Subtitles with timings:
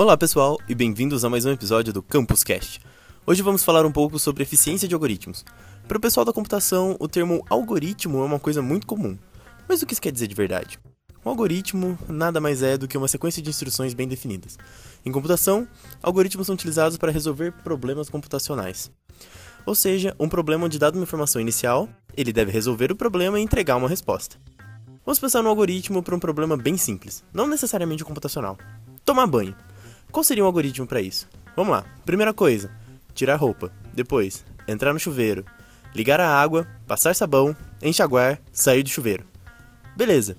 [0.00, 2.80] Olá pessoal e bem-vindos a mais um episódio do Campus Cast.
[3.26, 5.44] Hoje vamos falar um pouco sobre eficiência de algoritmos.
[5.86, 9.18] Para o pessoal da computação, o termo algoritmo é uma coisa muito comum.
[9.68, 10.80] Mas o que isso quer dizer de verdade?
[11.22, 14.56] Um algoritmo nada mais é do que uma sequência de instruções bem definidas.
[15.04, 15.68] Em computação,
[16.02, 18.90] algoritmos são utilizados para resolver problemas computacionais.
[19.66, 21.86] Ou seja, um problema onde dada uma informação inicial,
[22.16, 24.38] ele deve resolver o problema e entregar uma resposta.
[25.04, 28.56] Vamos pensar no algoritmo para um problema bem simples, não necessariamente computacional.
[29.04, 29.54] Tomar banho.
[30.10, 31.28] Qual seria um algoritmo para isso?
[31.54, 31.84] Vamos lá.
[32.04, 32.70] Primeira coisa,
[33.14, 33.72] tirar roupa.
[33.94, 35.44] Depois, entrar no chuveiro,
[35.94, 39.24] ligar a água, passar sabão, enxaguar, sair do chuveiro.
[39.96, 40.36] Beleza.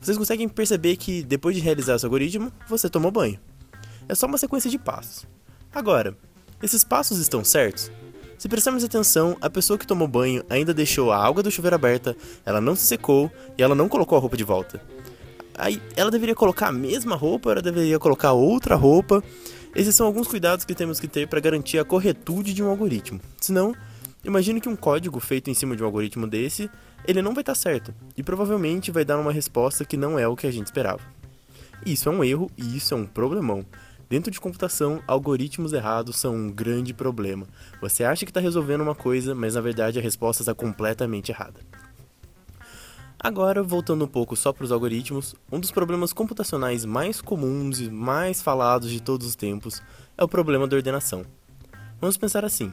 [0.00, 3.38] Vocês conseguem perceber que depois de realizar esse algoritmo, você tomou banho.
[4.06, 5.24] É só uma sequência de passos.
[5.74, 6.14] Agora,
[6.62, 7.90] esses passos estão certos?
[8.36, 12.14] Se prestarmos atenção, a pessoa que tomou banho ainda deixou a água do chuveiro aberta,
[12.44, 14.82] ela não se secou e ela não colocou a roupa de volta.
[15.56, 19.22] Aí, ela deveria colocar a mesma roupa, ela deveria colocar outra roupa.
[19.74, 23.20] Esses são alguns cuidados que temos que ter para garantir a corretude de um algoritmo.
[23.40, 23.74] Senão,
[24.24, 26.70] imagine que um código feito em cima de um algoritmo desse,
[27.06, 30.26] ele não vai estar tá certo e provavelmente vai dar uma resposta que não é
[30.26, 31.00] o que a gente esperava.
[31.84, 33.64] Isso é um erro e isso é um problemão.
[34.08, 37.46] Dentro de computação, algoritmos errados são um grande problema.
[37.80, 41.60] Você acha que está resolvendo uma coisa, mas na verdade a resposta está completamente errada.
[43.24, 47.88] Agora, voltando um pouco só para os algoritmos, um dos problemas computacionais mais comuns e
[47.88, 49.80] mais falados de todos os tempos
[50.18, 51.24] é o problema da ordenação.
[51.98, 52.70] Vamos pensar assim: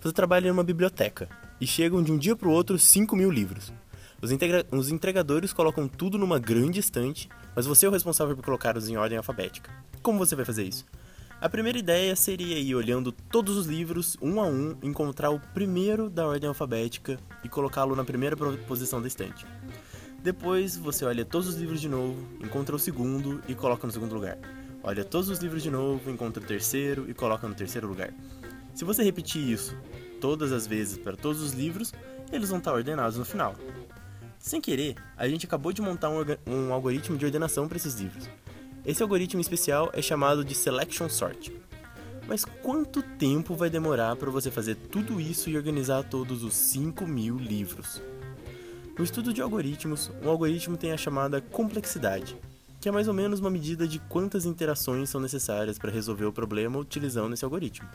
[0.00, 1.28] você trabalha em uma biblioteca
[1.60, 3.72] e chegam de um dia para o outro 5 mil livros.
[4.20, 4.32] Os,
[4.72, 8.96] os entregadores colocam tudo numa grande estante, mas você é o responsável por colocá-los em
[8.96, 9.70] ordem alfabética.
[10.02, 10.84] Como você vai fazer isso?
[11.40, 16.08] A primeira ideia seria ir olhando todos os livros, um a um, encontrar o primeiro
[16.08, 18.34] da ordem alfabética e colocá-lo na primeira
[18.66, 19.44] posição da estante.
[20.24, 24.14] Depois você olha todos os livros de novo, encontra o segundo e coloca no segundo
[24.14, 24.38] lugar.
[24.82, 28.10] Olha todos os livros de novo, encontra o terceiro e coloca no terceiro lugar.
[28.74, 29.76] Se você repetir isso
[30.22, 31.92] todas as vezes para todos os livros,
[32.32, 33.54] eles vão estar ordenados no final.
[34.38, 38.26] Sem querer, a gente acabou de montar um, um algoritmo de ordenação para esses livros.
[38.82, 41.52] Esse algoritmo especial é chamado de Selection Sort.
[42.26, 47.06] Mas quanto tempo vai demorar para você fazer tudo isso e organizar todos os 5
[47.06, 48.00] mil livros?
[48.96, 52.36] No estudo de algoritmos, um algoritmo tem a chamada complexidade,
[52.80, 56.32] que é mais ou menos uma medida de quantas interações são necessárias para resolver o
[56.32, 57.88] problema utilizando esse algoritmo.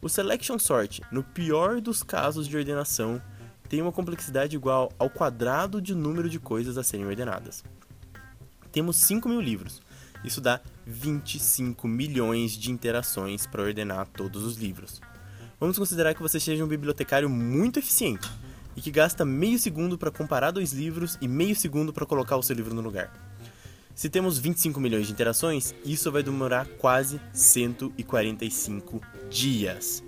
[0.00, 3.20] O Selection Sort, no pior dos casos de ordenação,
[3.68, 7.62] tem uma complexidade igual ao quadrado de número de coisas a serem ordenadas.
[8.72, 9.82] Temos 5 mil livros,
[10.24, 14.98] isso dá 25 milhões de interações para ordenar todos os livros.
[15.60, 18.26] Vamos considerar que você seja um bibliotecário muito eficiente
[18.76, 22.42] e que gasta meio segundo para comparar dois livros e meio segundo para colocar o
[22.42, 23.10] seu livro no lugar.
[23.94, 29.00] Se temos 25 milhões de interações, isso vai demorar quase 145
[29.30, 30.04] dias.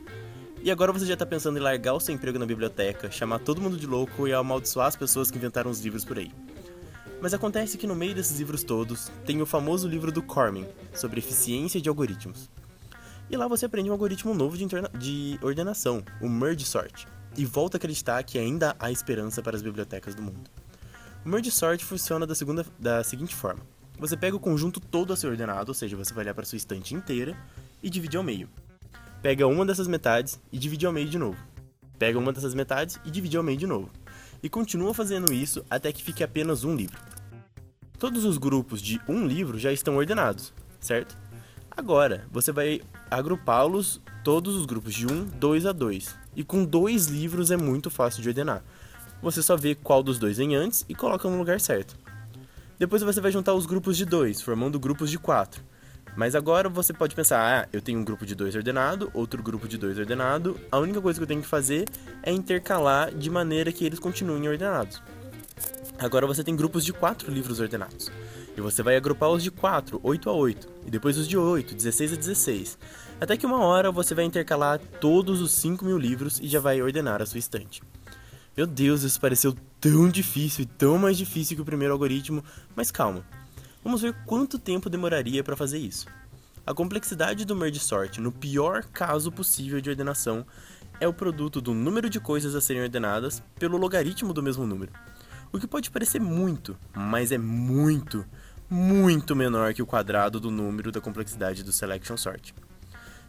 [0.62, 3.62] E agora você já está pensando em largar o seu emprego na biblioteca, chamar todo
[3.62, 6.30] mundo de louco e amaldiçoar as pessoas que inventaram os livros por aí.
[7.22, 11.20] Mas acontece que no meio desses livros todos tem o famoso livro do Cormen, sobre
[11.20, 12.50] eficiência de algoritmos.
[13.30, 14.66] E lá você aprende um algoritmo novo de,
[14.98, 17.06] de ordenação, o Merge Sort,
[17.38, 20.50] e volta a acreditar que ainda há esperança para as bibliotecas do mundo.
[21.24, 23.62] O Merge Sort funciona da, segunda, da seguinte forma.
[23.98, 26.56] Você pega o conjunto todo a ser ordenado, ou seja, você vai olhar para sua
[26.56, 27.36] estante inteira
[27.82, 28.50] e divide ao meio.
[29.22, 31.38] Pega uma dessas metades e divide ao meio de novo.
[31.98, 33.90] Pega uma dessas metades e divide ao meio de novo
[34.42, 36.98] e continua fazendo isso até que fique apenas um livro.
[37.98, 41.16] Todos os grupos de um livro já estão ordenados, certo?
[41.70, 46.14] Agora, você vai agrupá-los todos os grupos de 1, 2 a 2.
[46.36, 48.62] E com dois livros é muito fácil de ordenar.
[49.22, 51.96] Você só vê qual dos dois vem antes e coloca no lugar certo.
[52.78, 55.64] Depois você vai juntar os grupos de 2, formando grupos de 4.
[56.14, 59.66] Mas agora você pode pensar, ah, eu tenho um grupo de dois ordenado, outro grupo
[59.66, 60.60] de dois ordenado.
[60.70, 61.86] A única coisa que eu tenho que fazer
[62.22, 65.00] é intercalar de maneira que eles continuem ordenados.
[65.98, 68.12] Agora você tem grupos de quatro livros ordenados.
[68.58, 71.74] E você vai agrupar os de 4, 8 a 8, e depois os de 8,
[71.74, 72.78] 16 a 16.
[73.20, 76.82] Até que uma hora você vai intercalar todos os 5 mil livros e já vai
[76.82, 77.82] ordenar a sua estante.
[78.56, 82.44] Meu Deus, isso pareceu tão difícil e tão mais difícil que o primeiro algoritmo,
[82.74, 83.24] mas calma,
[83.88, 86.06] Vamos ver quanto tempo demoraria para fazer isso.
[86.66, 90.44] A complexidade do merge sort, no pior caso possível de ordenação,
[91.00, 94.92] é o produto do número de coisas a serem ordenadas pelo logaritmo do mesmo número.
[95.50, 98.26] O que pode parecer muito, mas é muito,
[98.70, 102.54] muito menor que o quadrado do número da complexidade do selection sort.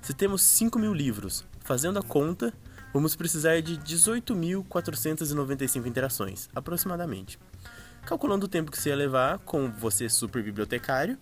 [0.01, 2.53] Se temos 5 mil livros, fazendo a conta,
[2.94, 7.39] vamos precisar de 18.495 interações, aproximadamente
[8.06, 11.18] calculando o tempo que você ia levar com você super bibliotecário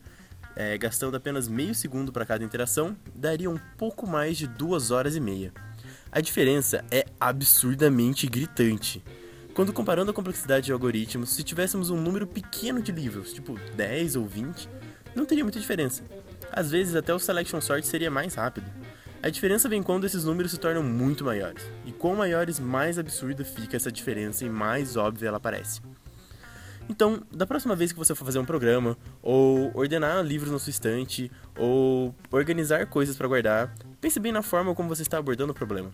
[0.57, 5.15] é, gastando apenas meio segundo para cada interação, daria um pouco mais de duas horas
[5.15, 5.53] e meia.
[6.11, 9.03] A diferença é absurdamente gritante.
[9.57, 14.15] Quando comparando a complexidade de algoritmos, se tivéssemos um número pequeno de livros, tipo 10
[14.15, 14.69] ou 20,
[15.15, 16.03] não teria muita diferença.
[16.51, 18.71] Às vezes até o selection sort seria mais rápido.
[19.19, 21.63] A diferença vem quando esses números se tornam muito maiores.
[21.87, 25.81] E quanto maiores, mais absurda fica essa diferença e mais óbvia ela parece.
[26.87, 30.69] Então, da próxima vez que você for fazer um programa, ou ordenar livros na sua
[30.69, 35.55] estante, ou organizar coisas para guardar, pense bem na forma como você está abordando o
[35.55, 35.91] problema.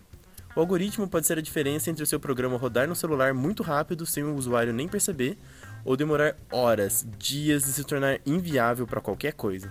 [0.56, 4.06] O algoritmo pode ser a diferença entre o seu programa rodar no celular muito rápido
[4.06, 5.36] sem o usuário nem perceber,
[5.84, 9.68] ou demorar horas, dias e se tornar inviável para qualquer coisa.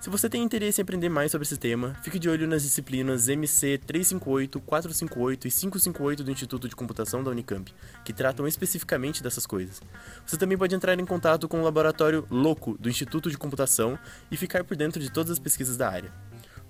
[0.00, 3.28] Se você tem interesse em aprender mais sobre esse tema, fique de olho nas disciplinas
[3.28, 7.74] MC 358, 458 e 558 do Instituto de Computação da Unicamp,
[8.04, 9.82] que tratam especificamente dessas coisas.
[10.24, 13.98] Você também pode entrar em contato com o laboratório Louco do Instituto de Computação
[14.30, 16.12] e ficar por dentro de todas as pesquisas da área.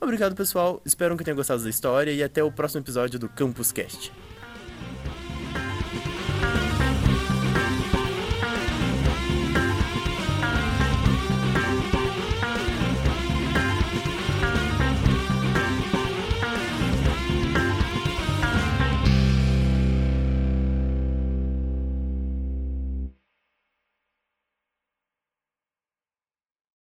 [0.01, 0.81] Obrigado, pessoal.
[0.85, 4.13] Espero que tenham gostado da história e até o próximo episódio do Campus Cast.